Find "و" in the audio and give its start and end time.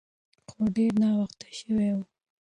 1.95-1.99